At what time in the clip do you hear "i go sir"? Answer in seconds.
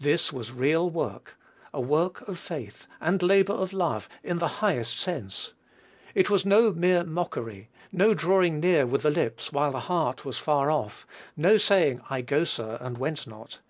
12.10-12.78